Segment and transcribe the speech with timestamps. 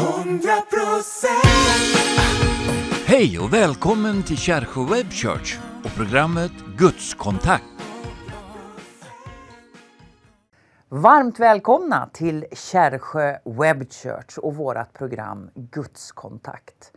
[0.00, 1.28] 100%
[3.06, 7.64] Hej och välkommen till Kärsjö Web Church och programmet Gudskontakt.
[10.88, 16.92] Varmt välkomna till Kärsjö Web Church och vårt program Gudskontakt.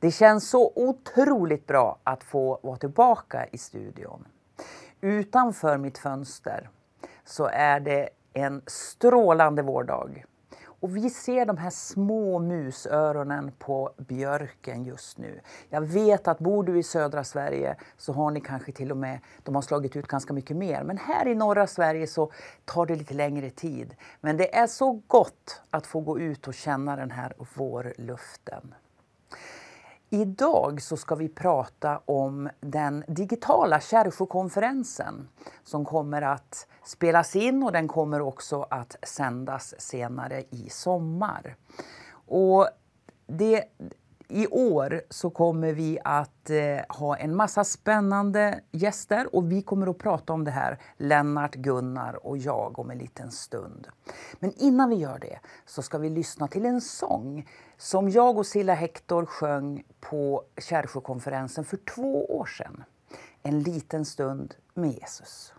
[0.00, 4.26] Det känns så otroligt bra att få vara tillbaka i studion.
[5.00, 6.70] Utanför mitt fönster
[7.24, 10.24] så är det en strålande vårdag.
[10.86, 15.40] Och vi ser de här små musöronen på björken just nu.
[15.68, 19.18] Jag vet att bor du i södra Sverige så har ni kanske till och med,
[19.42, 20.82] de har slagit ut ganska mycket mer.
[20.82, 22.32] Men här i norra Sverige så
[22.64, 23.94] tar det lite längre tid.
[24.20, 28.74] Men det är så gott att få gå ut och känna den här vårluften.
[30.10, 35.28] Idag så ska vi prata om den digitala Kärrsjökonferensen
[35.64, 41.56] som kommer att spelas in och den kommer också att sändas senare i sommar.
[42.26, 42.68] Och
[43.26, 43.64] det,
[44.28, 49.86] I år så kommer vi att eh, ha en massa spännande gäster och vi kommer
[49.86, 53.88] att prata om det här, Lennart, Gunnar och jag, om en liten stund.
[54.38, 58.46] Men innan vi gör det så ska vi lyssna till en sång som jag och
[58.46, 62.84] Silla Hector sjöng på Kärsjökonferensen för två år sedan.
[63.42, 65.52] En liten stund med Jesus.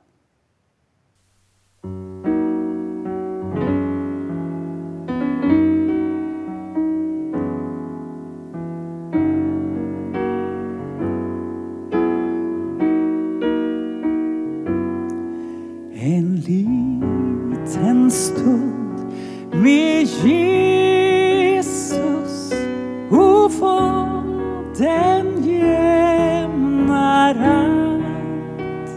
[24.77, 28.89] Den jämnar allt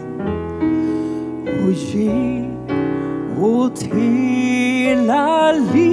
[1.65, 2.51] och ger
[3.41, 5.90] åt hela livet.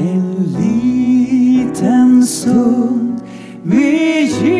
[0.00, 3.20] En liten stund
[3.62, 4.59] med Jesus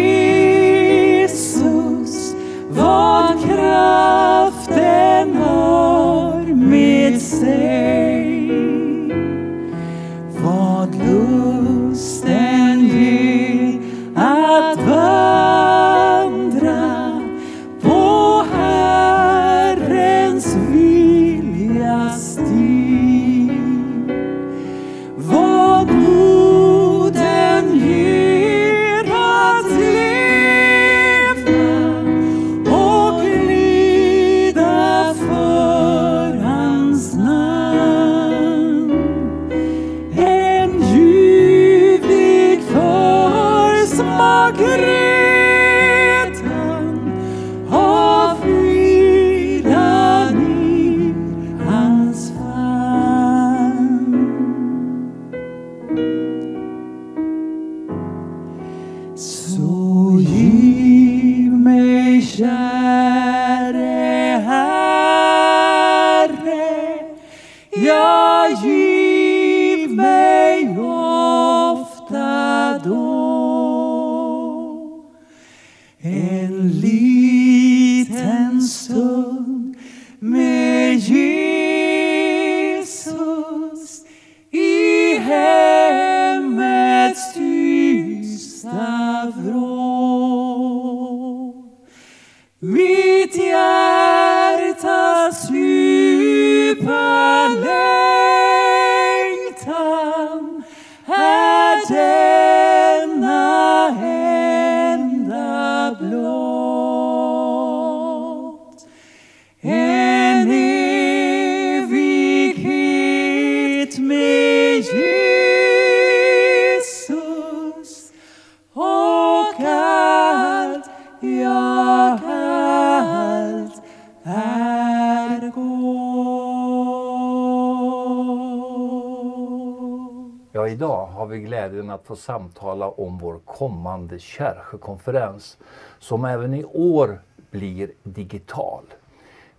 [131.30, 135.58] vi glädjen att få samtala om vår kommande Kärrsjökonferens
[135.98, 138.84] som även i år blir digital.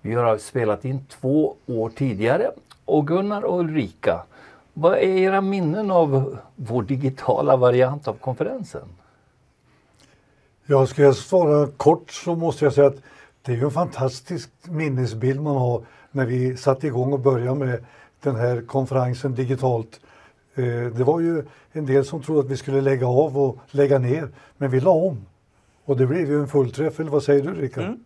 [0.02, 2.52] Vi har spelat in två år tidigare
[2.86, 4.24] och Gunnar och Ulrika,
[4.74, 8.88] vad är era minnen av vår digitala variant av konferensen?
[10.66, 13.02] Ja, ska jag svara kort så måste jag säga att
[13.42, 15.82] det är ju en fantastisk minnesbild man har
[16.12, 17.86] när vi satte igång och började med
[18.22, 20.00] den här konferensen digitalt.
[20.56, 24.00] Eh, det var ju en del som trodde att vi skulle lägga av och lägga
[24.00, 25.26] ner, men vi la om.
[25.86, 27.84] Och det blev ju en fullträff, eller vad säger du Rickard?
[27.84, 28.04] Mm.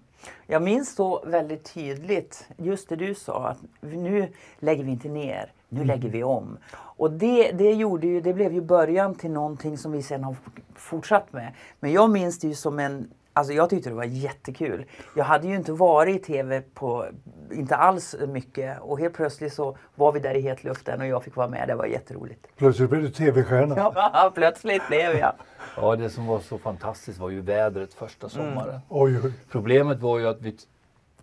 [0.48, 4.28] Jag minns då väldigt tydligt just det du sa att nu
[4.60, 5.88] lägger vi inte ner, nu mm.
[5.88, 6.58] lägger vi om.
[6.74, 10.36] Och det, det, gjorde ju, det blev ju början till någonting som vi sen har
[10.76, 11.54] fortsatt med.
[11.80, 14.86] Men jag minns det ju som en Alltså jag tyckte det var jättekul.
[15.16, 17.06] Jag hade ju inte varit i TV på,
[17.52, 21.36] inte alls mycket och helt plötsligt så var vi där i hetluften och jag fick
[21.36, 21.68] vara med.
[21.68, 22.48] Det var jätteroligt.
[22.58, 23.76] Plötsligt blev du TV-stjärna.
[23.78, 25.34] Ja, plötsligt blev jag.
[25.78, 28.46] Ja, det som var så fantastiskt var ju vädret första mm.
[28.46, 28.70] sommaren.
[28.70, 28.82] Mm.
[28.90, 29.34] Oj, oj.
[29.52, 30.58] Problemet var ju att vi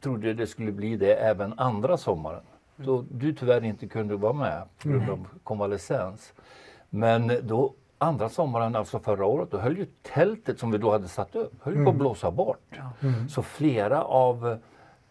[0.00, 2.42] trodde det skulle bli det även andra sommaren.
[2.76, 6.32] Då du tyvärr inte kunde vara med på grund av konvalescens.
[6.90, 11.08] Men då andra sommaren, alltså förra året, då höll ju tältet som vi då hade
[11.08, 11.84] satt upp höll mm.
[11.84, 11.98] på att mm.
[11.98, 12.78] blåsa bort.
[13.00, 13.28] Mm.
[13.28, 14.58] Så flera av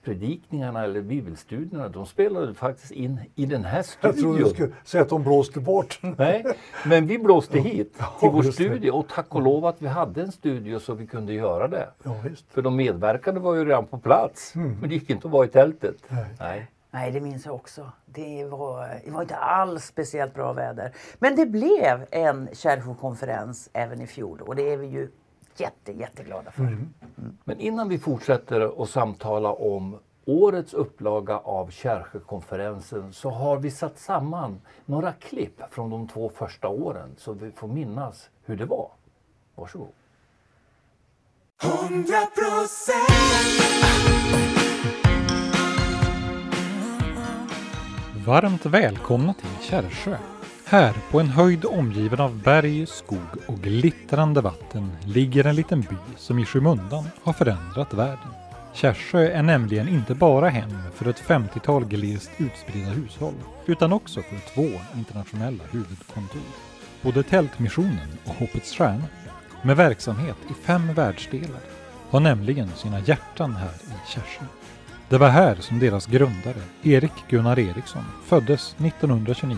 [0.04, 4.16] predikningarna eller bibelstudierna, de spelade faktiskt in i den här studion.
[4.16, 6.00] Jag trodde du skulle säga att de blåste bort.
[6.18, 6.46] Nej,
[6.86, 10.32] men vi blåste hit till vår studio och tack och lov att vi hade en
[10.32, 11.90] studio så vi kunde göra det.
[12.04, 12.16] Ja,
[12.50, 14.78] För de medverkande var ju redan på plats, mm.
[14.80, 15.96] men det gick inte att vara i tältet.
[16.08, 16.26] Nej.
[16.40, 16.72] Nej.
[16.92, 17.92] Nej, det minns jag också.
[18.06, 20.96] Det var, det var inte alls speciellt bra väder.
[21.20, 25.10] Men det blev en Kärrfokonferens även i fjol och det är vi ju
[25.58, 26.64] jätte, jätteglada för.
[26.64, 26.94] Mm.
[27.18, 27.38] Mm.
[27.44, 34.00] Men innan vi fortsätter att samtala om årets upplaga av Kärrsjökonferensen så har vi satt
[34.00, 38.92] samman några klipp från de två första åren så vi får minnas hur det var.
[39.56, 39.92] Varsågod.
[41.64, 42.16] 100
[48.26, 50.18] Varmt välkomna till Kärrsjö.
[50.66, 55.96] Här på en höjd omgiven av berg, skog och glittrande vatten ligger en liten by
[56.18, 58.28] som i skymundan har förändrat världen.
[58.74, 63.34] Kärrsjö är nämligen inte bara hem för ett 50-tal glest utspridda hushåll,
[63.66, 66.42] utan också för två internationella huvudkontor.
[67.02, 69.06] Både Tältmissionen och Hoppets Stjärna,
[69.62, 71.62] med verksamhet i fem världsdelar,
[72.10, 74.46] har nämligen sina hjärtan här i Kärrsjö.
[75.12, 79.58] Det var här som deras grundare, Erik Gunnar Eriksson, föddes 1929.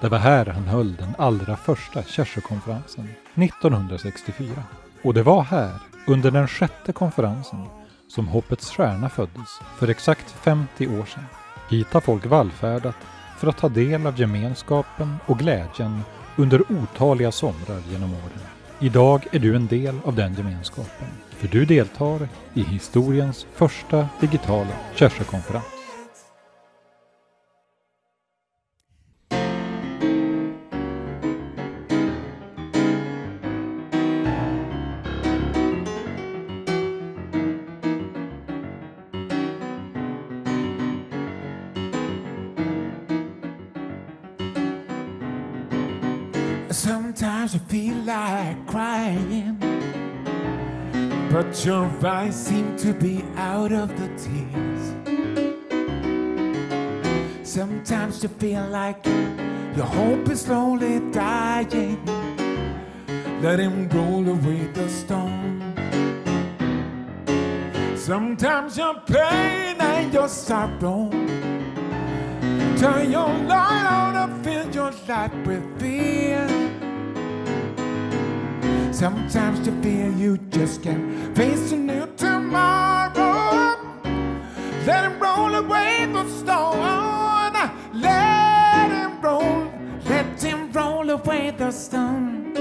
[0.00, 4.62] Det var här han höll den allra första Kärsjökonferensen 1964.
[5.04, 5.72] Och det var här,
[6.06, 7.64] under den sjätte konferensen,
[8.08, 11.26] som Hoppets Stjärna föddes för exakt 50 år sedan.
[11.70, 12.96] Hit har folk vallfärdat
[13.38, 16.00] för att ta del av gemenskapen och glädjen
[16.36, 18.46] under otaliga somrar genom åren.
[18.80, 21.08] Idag är du en del av den gemenskapen
[21.42, 25.81] för du deltar i historiens första digitala Kärsökonferens.
[52.04, 54.84] Eyes seem to be out of the tears.
[57.48, 59.06] Sometimes you feel like
[59.76, 62.04] your hope is slowly dying.
[63.40, 65.62] Let him roll away the stone.
[67.96, 71.08] Sometimes your pain and your sorrow
[72.78, 76.11] turn your light on and fill your life with fear.
[78.92, 83.76] Sometimes you feel you just can't face a new tomorrow.
[84.86, 87.54] Let him roll away the stone.
[87.94, 89.72] Let him roll,
[90.04, 92.52] let him roll away the stone.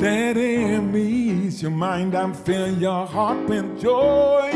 [0.00, 4.50] Let him ease your mind and fill your heart with joy.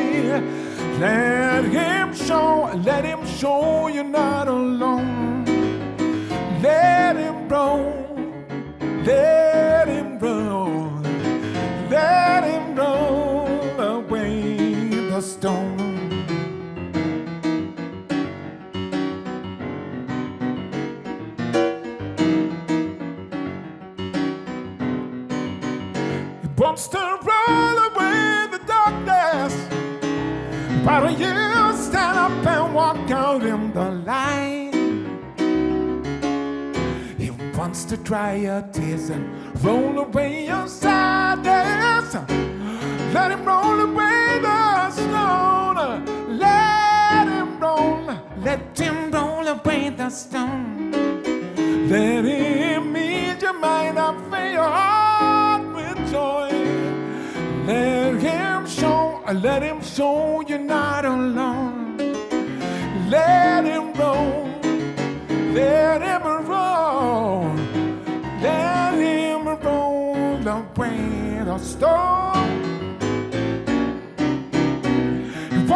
[0.99, 5.45] Let him show, let him show you're not alone.
[6.61, 7.95] Let him roll,
[9.05, 9.72] let
[15.23, 15.79] away the stone.
[26.43, 29.55] He wants to roll away the darkness.
[30.85, 34.71] Don't you stand up and walk out in the light?
[37.57, 39.25] wants to dry your tears and
[39.63, 42.17] roll away your sadness.
[43.13, 46.39] Let him roll away the stone.
[46.39, 50.93] Let him roll, let him roll away the stone.
[51.91, 56.53] Let him ease your mind and fill your heart with joy.
[57.67, 61.99] Let him show, let him show you're not alone.
[63.11, 64.49] Let him roll,
[65.53, 67.55] let him roll,
[68.41, 72.22] let him roll away the stone.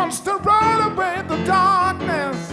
[0.07, 2.53] Wants to roll away the darkness.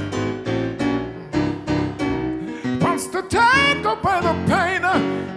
[2.82, 4.82] Wants to take away the pain.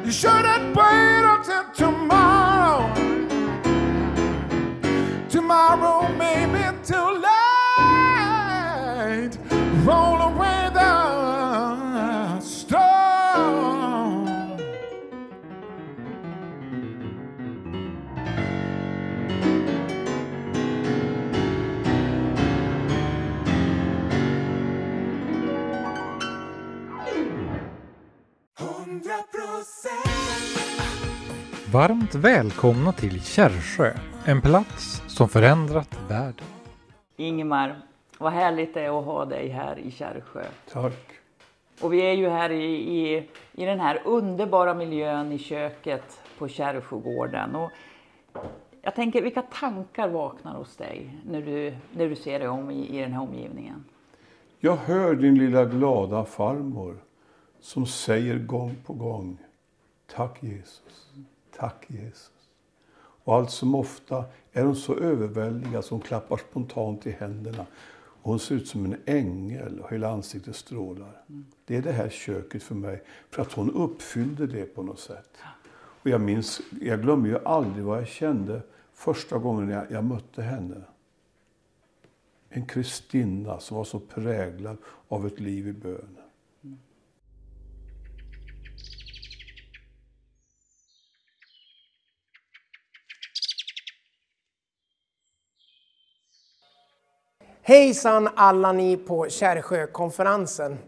[0.02, 1.95] You shouldn't wait until tomorrow.
[31.76, 33.92] Varmt välkomna till Kärrsjö,
[34.26, 36.46] en plats som förändrat världen.
[37.16, 37.80] Ingemar,
[38.18, 40.44] vad härligt det är att ha dig här i Kärrsjö.
[40.72, 41.08] Tack.
[41.80, 46.48] Och vi är ju här i, i, i den här underbara miljön i köket på
[46.48, 47.54] Kärrsjögården.
[47.56, 47.70] Och
[48.82, 52.98] jag tänker, vilka tankar vaknar hos dig när du, när du ser dig om i,
[52.98, 53.84] i den här omgivningen?
[54.60, 56.96] Jag hör din lilla glada farmor
[57.60, 59.38] som säger gång på gång
[60.06, 61.12] Tack Jesus,
[61.56, 62.32] tack Jesus.
[63.26, 67.66] Och allt som ofta är hon så överväldigad som hon klappar spontant i händerna.
[68.22, 71.22] Och hon ser ut som en ängel och hela ansiktet strålar.
[71.64, 75.30] Det är det här köket för mig, för att hon uppfyllde det på något sätt.
[76.06, 80.42] Och jag minns, jag glömmer ju aldrig vad jag kände första gången jag, jag mötte
[80.42, 80.82] henne.
[82.48, 84.76] En Kristina som var så präglad
[85.08, 86.16] av ett liv i bön.
[97.68, 100.78] Hejsan alla ni på Kärrsjökonferensen.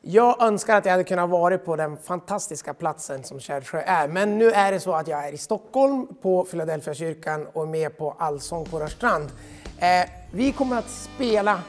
[0.00, 4.08] Jag önskar att jag hade kunnat vara på den fantastiska platsen som Kärrsjö är.
[4.08, 7.66] Men nu är det så att jag är i Stockholm på Philadelphia kyrkan och är
[7.66, 9.30] med på Allsång på Rörstrand.
[9.78, 11.60] Eh, vi kommer att spela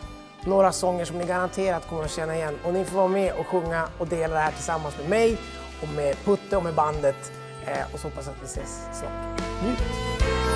[0.46, 3.48] några sånger som ni garanterat kommer att känna igen och ni får vara med och
[3.48, 5.38] sjunga och dela det här tillsammans med mig
[5.82, 7.32] och med Putte och med bandet.
[7.66, 9.42] Eh, och så hoppas jag att vi ses snart.
[9.64, 10.47] Njut!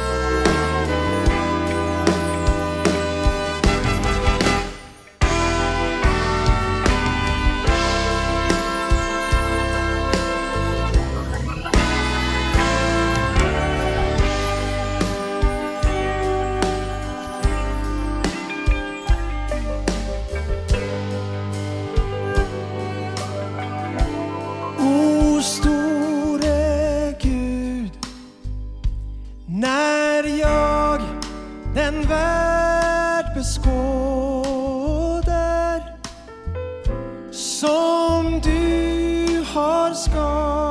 [37.62, 40.71] Som du har skapat.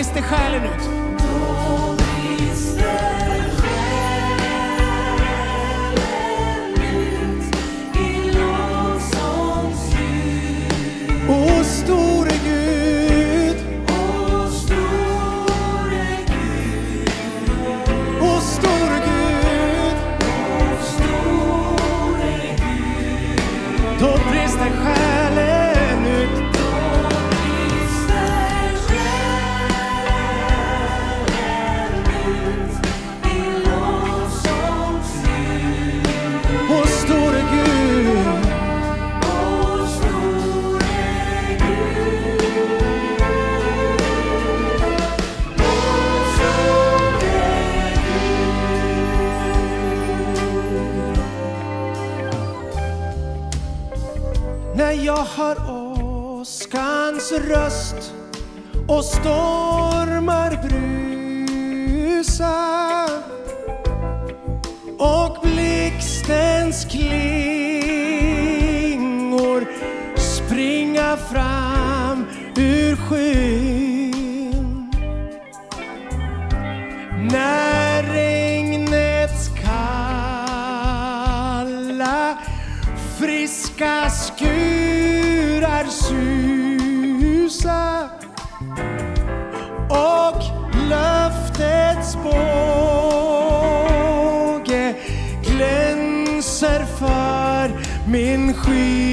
[0.00, 0.99] Brister själen ut.
[98.68, 99.09] Min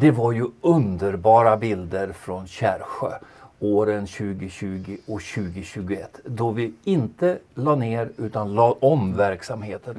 [0.00, 3.12] det var ju underbara bilder från Kärrsjö
[3.58, 9.96] åren 2020 och 2021 då vi inte la ner utan la om verksamheten.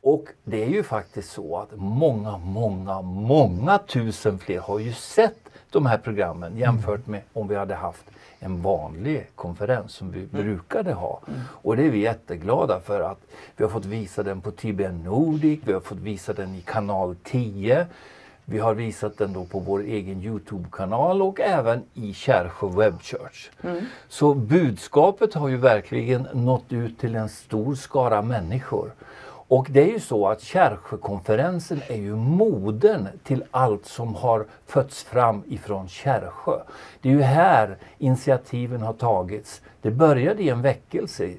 [0.00, 5.38] Och det är ju faktiskt så att många, många, många tusen fler har ju sett
[5.70, 8.04] de här programmen jämfört med om vi hade haft
[8.38, 11.20] en vanlig konferens som vi brukade ha.
[11.46, 13.20] Och det är vi jätteglada för att
[13.56, 17.16] vi har fått visa den på TBN Nordic, vi har fått visa den i kanal
[17.24, 17.86] 10.
[18.44, 23.50] Vi har visat den då på vår egen Youtube-kanal och även i Kärrsjö Web Church.
[24.08, 28.92] Så budskapet har ju verkligen nått ut till en stor skara människor.
[29.48, 35.02] Och det är ju så att Kärrsjökonferensen är ju moden till allt som har fötts
[35.02, 36.58] fram ifrån Kärrsjö.
[37.00, 39.62] Det är ju här initiativen har tagits.
[39.82, 41.34] Det började i en väckelse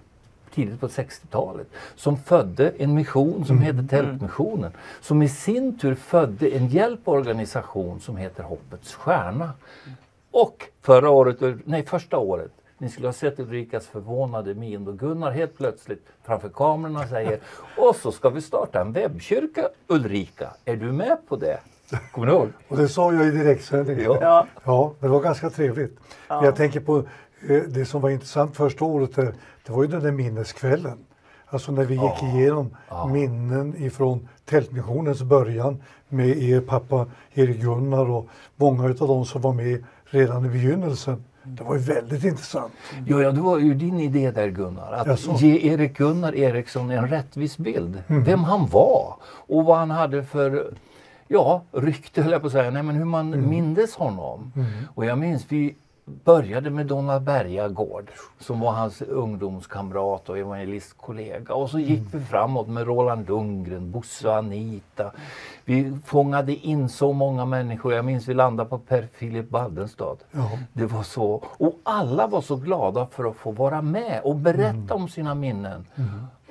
[0.56, 4.72] tidigt på 60-talet som födde en mission som hette Tältmissionen.
[5.02, 9.54] Som i sin tur födde en hjälporganisation som heter Hoppets Stjärna.
[10.32, 15.32] Och förra året, nej första året, ni skulle ha sett Ulrikas förvånade min då Gunnar
[15.32, 17.40] helt plötsligt framför kamerorna säger
[17.78, 21.60] och så ska vi starta en webbkyrka Ulrika, är du med på det?
[22.12, 22.50] Kommer du ihåg?
[22.68, 24.00] Och det sa jag i direktsändning.
[24.00, 24.18] Ja.
[24.22, 24.48] Ja.
[24.64, 25.98] Ja, men det var ganska trevligt.
[26.28, 26.98] Jag tänker på
[27.50, 29.30] eh, det som var intressant första året, eh,
[29.66, 30.98] det var ju den där minneskvällen.
[31.48, 32.78] Alltså när vi gick igenom
[33.12, 39.54] minnen ifrån Tältmissionens början med er pappa Erik Gunnar och många utav de som var
[39.54, 41.24] med redan i begynnelsen.
[41.44, 42.74] Det var ju väldigt intressant.
[43.08, 44.92] Ja, ja, det var ju din idé där Gunnar.
[44.92, 45.36] Att Jaså?
[45.36, 48.04] ge Erik Gunnar Eriksson en rättvis bild.
[48.08, 50.74] Vem han var och vad han hade för
[51.28, 52.72] ja, rykte höll jag på att säga.
[52.72, 54.52] Nej, men hur man mindes honom.
[54.96, 61.54] Och jag minns vi började med Donna Berga Gård som var hans ungdomskamrat och evangelistkollega.
[61.54, 65.12] Och så gick vi framåt med Roland Lundgren, Bosse och Anita.
[65.66, 67.94] Vi fångade in så många människor.
[67.94, 70.16] Jag minns vi landade på Per Philip Waldenstad.
[70.32, 70.52] Ja.
[70.74, 71.44] Det var så.
[71.58, 75.88] Och alla var så glada för att få vara med och berätta om sina minnen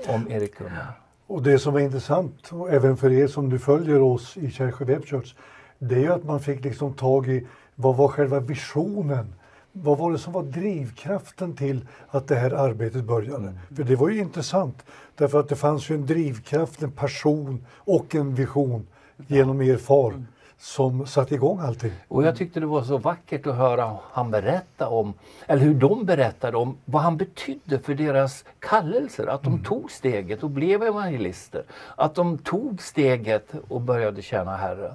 [0.08, 1.00] om Erik Gunnar.
[1.26, 4.84] Och det som var intressant, och även för er som nu följer oss i Kärsjö
[4.84, 5.34] Web Church,
[5.78, 9.34] det är ju att man fick liksom tag i vad var själva visionen?
[9.76, 13.52] Vad var det som var drivkraften till att det här arbetet började?
[13.76, 14.84] För det var ju intressant,
[15.14, 18.86] därför att det fanns ju en drivkraft, en passion och en vision
[19.26, 20.24] genom er far
[20.58, 21.92] som satte igång allting.
[22.08, 25.14] Och jag tyckte det var så vackert att höra han berätta om,
[25.46, 29.26] eller hur de berättade om vad han betydde för deras kallelser.
[29.26, 31.62] Att de tog steget och blev evangelister.
[31.96, 34.94] Att de tog steget och började tjäna Herren.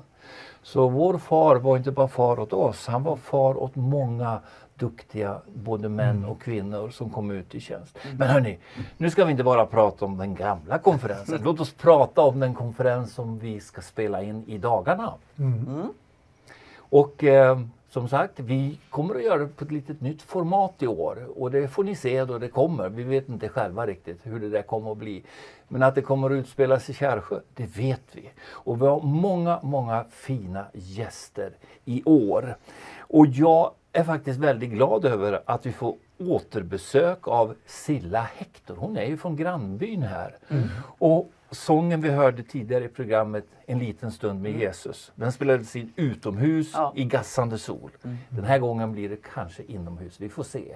[0.63, 4.39] Så vår far var inte bara far åt oss, han var far åt många
[4.80, 7.98] duktiga både män och kvinnor som kom ut i tjänst.
[8.18, 8.58] Men hörni,
[8.98, 11.42] nu ska vi inte bara prata om den gamla konferensen.
[11.44, 15.13] Låt oss prata om den konferens som vi ska spela in i dagarna.
[16.78, 20.88] Och eh, som sagt, vi kommer att göra det på ett litet nytt format i
[20.88, 22.89] år och det får ni se då det kommer.
[22.89, 25.24] Vi vet inte själva riktigt hur det där kommer att bli.
[25.68, 28.30] Men att det kommer att utspelas i Kärsjö, det vet vi.
[28.50, 31.54] Och vi har många, många fina gäster
[31.86, 32.58] i år.
[33.00, 38.75] Och jag är faktiskt väldigt glad över att vi får återbesök av Silla Hector.
[38.75, 40.38] Hon är ju från grannbyn här.
[40.82, 45.93] Och sången vi hörde tidigare i programmet, En liten stund med Jesus, den spelades in
[45.95, 46.93] utomhus Ja.
[46.95, 47.91] i gassande sol.
[48.30, 50.75] Den här gången blir det kanske inomhus, vi får se.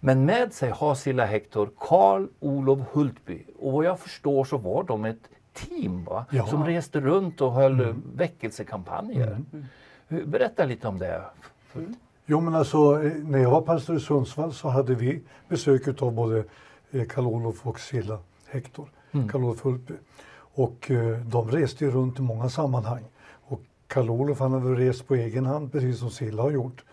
[0.00, 4.82] Men med sig har Silla Hector Karl Olof Hultby och vad jag förstår så var
[4.84, 6.26] de ett team va?
[6.30, 6.46] Ja.
[6.46, 9.38] som reste runt och höll väckelsekampanjer.
[10.08, 11.22] Hur- Berätta lite om det.
[12.26, 16.12] Jo men alltså eh, när jag var pastor i Sundsvall så hade vi besök av
[16.12, 16.44] både
[16.90, 18.88] eh, Karl-Olof och Silla Hector,
[19.30, 19.94] Karl-Olof Hultby.
[20.36, 23.04] Och eh, de reste ju runt i många sammanhang.
[23.32, 26.84] Och Karl-Olof han har väl rest på egen hand precis som Silla har gjort.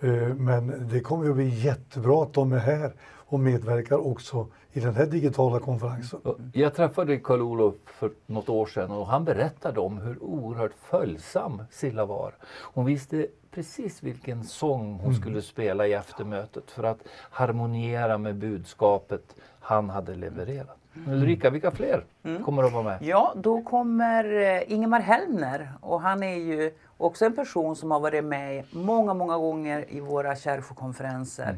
[0.00, 2.92] Eh, men det kommer att bli jättebra att de är här
[3.32, 6.20] och medverkar också i den här digitala konferensen.
[6.52, 12.04] Jag träffade Karl-Olof för något år sedan och han berättade om hur oerhört följsam Silla
[12.04, 12.34] var.
[12.74, 16.98] Hon visste precis vilken sång hon skulle spela i eftermötet för att
[17.30, 20.76] harmoniera med budskapet han hade levererat.
[21.06, 22.04] Ulrika, vilka fler
[22.44, 22.98] kommer att vara med?
[23.02, 28.00] Ja, då kommer eh, Ingemar Helmner och han är ju också en person som har
[28.00, 31.56] varit med många, många gånger i våra Kärrfokonferenser.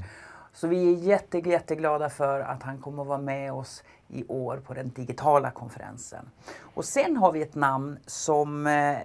[0.54, 4.56] Så vi är jätte, jätteglada för att han kommer att vara med oss i år
[4.56, 6.30] på den digitala konferensen.
[6.60, 8.96] Och sen har vi ett namn som eh,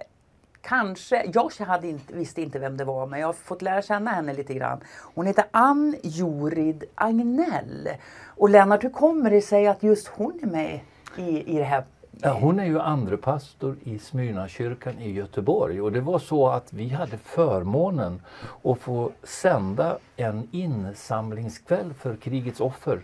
[0.62, 4.10] kanske, jag hade inte, visste inte vem det var men jag har fått lära känna
[4.10, 4.80] henne lite grann.
[5.14, 7.88] Hon heter Ann Jorid Agnell.
[8.24, 10.80] Och Lennart, hur kommer det sig att just hon är med
[11.16, 11.84] i, i det här?
[12.24, 16.88] Hon är ju andre pastor i Smyrnakyrkan i Göteborg och det var så att vi
[16.88, 18.22] hade förmånen
[18.62, 23.00] att få sända en insamlingskväll för krigets offer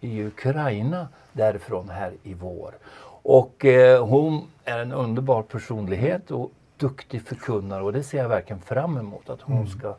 [0.00, 2.74] i Ukraina därifrån här i vår.
[3.22, 8.62] Och eh, hon är en underbar personlighet och duktig förkunnare och det ser jag verkligen
[8.62, 9.94] fram emot att hon ska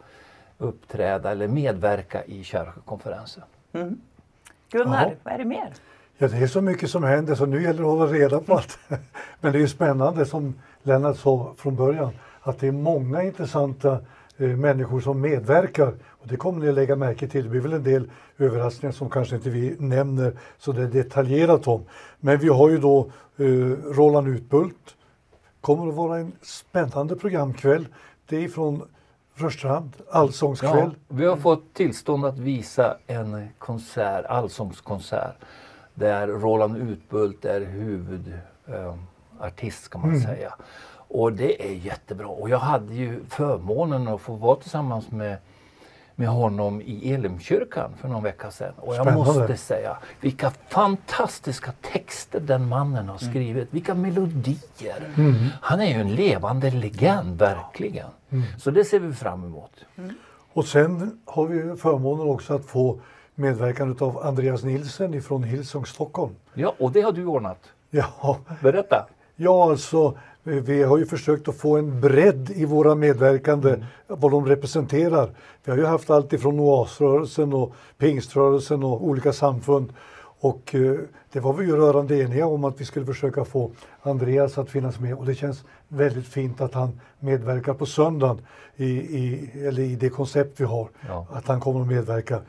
[0.58, 3.43] uppträda eller medverka i Kärrkonferensen.
[4.71, 5.12] Gunnar, Jaha.
[5.23, 5.73] vad är det mer?
[6.21, 8.53] Ja, det är så mycket som händer så nu gäller det att hålla reda på
[8.53, 8.79] allt.
[9.41, 13.99] Men det är ju spännande som Lennart sa från början att det är många intressanta
[14.38, 15.93] eh, människor som medverkar.
[16.08, 17.43] Och det kommer ni att lägga märke till.
[17.43, 21.67] Det blir väl en del överraskningar som kanske inte vi nämner så det är detaljerat
[21.67, 21.86] om.
[22.19, 23.45] Men vi har ju då eh,
[23.93, 24.95] Roland Utbult.
[25.62, 27.88] kommer att vara en spännande programkväll.
[28.25, 28.82] Det är från
[29.36, 30.91] Rörstrand, allsångskväll.
[30.93, 35.36] Ja, vi har fått tillstånd att visa en konsert, allsångskonsert
[35.99, 40.53] där Roland Utbult är huvudartist kan man säga.
[40.91, 42.27] Och det är jättebra.
[42.27, 45.38] Och jag hade ju förmånen att få vara tillsammans med
[46.19, 48.73] med honom i Elimkyrkan för någon vecka sedan.
[48.77, 49.39] Och jag Spännande.
[49.39, 53.67] måste säga, vilka fantastiska texter den mannen har skrivit.
[53.71, 55.09] Vilka melodier.
[55.62, 58.07] Han är ju en levande legend, verkligen.
[58.57, 59.71] Så det ser vi fram emot.
[60.53, 62.99] Och sen har vi förmånen också att få
[63.39, 66.32] medverkan av Andreas Nilsen ifrån Hillsong Stockholm.
[66.54, 67.60] Ja, och det har du ordnat.
[67.89, 69.06] Ja, Berätta.
[69.36, 73.86] ja alltså vi har ju försökt att få en bredd i våra medverkande, Mm.
[74.08, 75.30] vad de representerar.
[75.63, 79.93] Vi har ju haft allt ifrån oasrörelsen och pingströrelsen och olika samfund.
[80.41, 80.95] Och eh,
[81.32, 83.71] det var vi ju rörande eniga om att vi skulle försöka få
[84.02, 88.41] Andreas att finnas med och det känns väldigt fint att han medverkar på söndagen
[88.75, 90.88] i, i, eller i det koncept vi har.
[91.08, 91.28] Ja.
[91.34, 92.39] Att han kommer att medverka.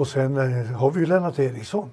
[0.00, 1.90] Och sen eh, har vi ju Lennart Eriksson.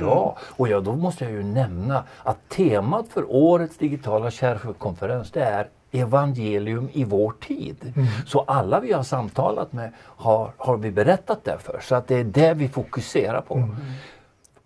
[0.00, 5.42] Ja, och ja, då måste jag ju nämna att temat för årets digitala Kärrsjökonferens det
[5.42, 7.92] är evangelium i vår tid.
[8.26, 11.80] Så alla vi har samtalat med har, har vi berättat det för.
[11.82, 13.68] Så att det är det vi fokuserar på.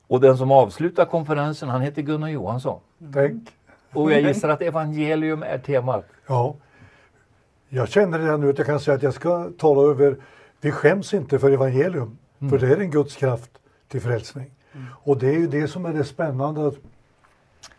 [0.06, 2.80] Och den som avslutar konferensen han heter Gunnar Johansson.
[3.12, 3.48] Tänk.
[3.92, 6.04] Och jag gissar att evangelium är temat.
[6.26, 6.54] Ja.
[7.68, 10.16] Jag känner redan nu att jag kan säga att jag ska tala över,
[10.60, 12.18] vi skäms inte för evangelium,
[12.50, 13.50] för det är en Guds kraft
[13.88, 14.50] till frälsning.
[14.90, 16.74] Och det är ju det som är det spännande, att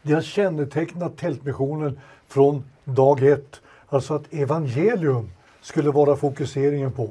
[0.01, 3.61] det har kännetecknat Tältmissionen från dag ett.
[3.89, 5.29] Alltså att evangelium
[5.61, 7.09] skulle vara fokuseringen på.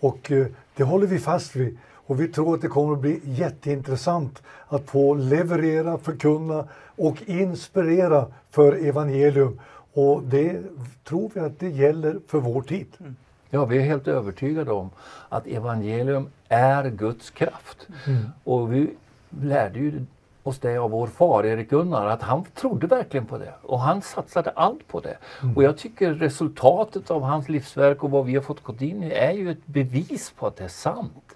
[0.00, 1.78] Och eh, det håller vi fast vid.
[2.10, 8.26] Och vi tror att det kommer att bli jätteintressant att få leverera, förkunna och inspirera
[8.50, 9.60] för evangelium.
[9.92, 10.62] Och det
[11.04, 12.86] tror vi att det gäller för vår tid.
[13.50, 14.90] Ja, vi är helt övertygade om
[15.28, 17.88] att evangelium är Guds kraft.
[18.44, 18.90] Och vi
[19.42, 20.06] lärde ju
[20.42, 24.02] oss det av vår far Erik Gunnar att han trodde verkligen på det och han
[24.02, 25.16] satsade allt på det.
[25.56, 29.10] Och jag tycker resultatet av hans livsverk och vad vi har fått gått in i
[29.10, 31.34] är ju ett bevis på att det är sant.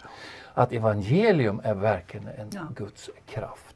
[0.55, 3.75] Att evangelium är verkligen en Guds kraft.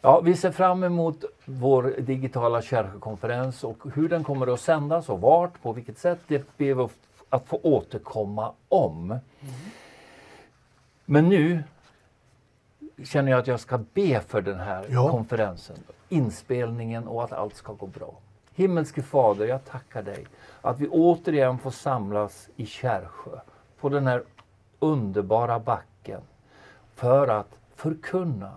[0.00, 5.20] Ja, vi ser fram emot vår digitala kärlekskonferens och hur den kommer att sändas och
[5.20, 6.88] vart, på vilket sätt, det ber vi
[7.30, 9.18] att få återkomma om.
[11.04, 11.62] Men nu
[13.04, 15.10] känner jag att jag ska be för den här Ja.
[15.10, 15.76] konferensen,
[16.08, 18.14] inspelningen och att allt ska gå bra.
[18.54, 20.26] Himmelske Fader, jag tackar dig
[20.60, 23.40] att vi återigen får samlas i Kärrsjö
[23.80, 24.22] på den här
[24.78, 26.20] underbara backen
[26.94, 28.52] för att förkunna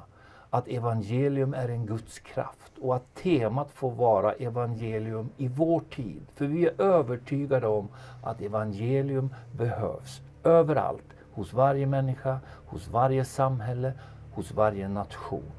[0.50, 6.22] att evangelium är en Guds kraft och att temat får vara evangelium i vår tid.
[6.36, 7.88] För vi är övertygade om
[8.24, 13.94] att evangelium behövs överallt, hos varje människa, hos varje samhälle,
[14.34, 15.52] hos varje nation.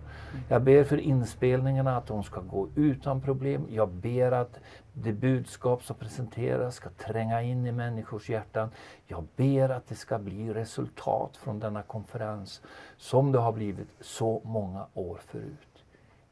[0.48, 3.66] Jag ber för inspelningarna att de ska gå utan problem.
[3.70, 4.60] Jag ber att
[4.92, 8.70] det budskap som presenteras ska tränga in i människors hjärtan.
[9.06, 12.62] Jag ber att det ska bli resultat från denna konferens
[12.96, 15.69] som det har blivit så många år förut.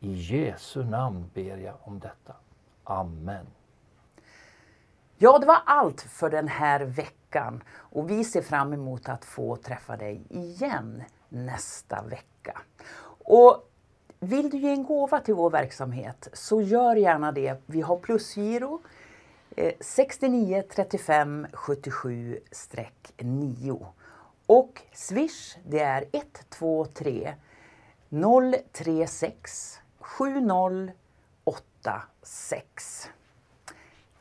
[0.00, 2.34] I Jesu namn ber jag om detta.
[2.84, 3.46] Amen.
[5.16, 9.56] Ja, det var allt för den här veckan och vi ser fram emot att få
[9.56, 12.60] träffa dig igen nästa vecka.
[13.24, 13.70] Och
[14.20, 17.62] vill du ge en gåva till vår verksamhet så gör gärna det.
[17.66, 18.80] Vi har plusgiro
[19.80, 22.40] 69 35 77
[23.18, 23.86] 9
[24.46, 27.34] och Swish det är 123
[28.72, 33.08] 036 7086.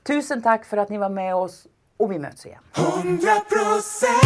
[0.03, 2.61] Tusen tack för att ni var med oss och vi möts igen.
[2.75, 4.23] Hundra procent